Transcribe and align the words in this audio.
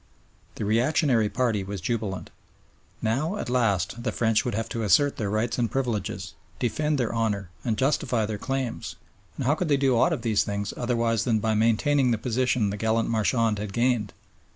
The 0.55 0.65
reactionary 0.65 1.29
party 1.29 1.63
was 1.63 1.79
jubilant. 1.79 2.31
Now, 3.03 3.37
at 3.37 3.51
last, 3.51 4.01
the 4.01 4.11
French 4.11 4.43
would 4.43 4.55
have 4.55 4.67
to 4.69 4.81
assert 4.81 5.17
their 5.17 5.29
rights 5.29 5.59
and 5.59 5.69
privileges, 5.69 6.33
defend 6.57 6.97
their 6.97 7.13
honour 7.13 7.51
and 7.63 7.77
justify 7.77 8.25
their 8.25 8.39
claims; 8.39 8.95
and 9.37 9.45
how 9.45 9.53
could 9.53 9.67
they 9.67 9.77
do 9.77 9.95
aught 9.95 10.11
of 10.11 10.23
these 10.23 10.43
things 10.43 10.73
otherwise 10.75 11.23
than 11.23 11.37
by 11.37 11.53
maintaining 11.53 12.09
the 12.09 12.17
position 12.17 12.71
the 12.71 12.77
gallant 12.77 13.09
Marchand 13.09 13.59
had 13.59 13.73
gained? 13.73 14.11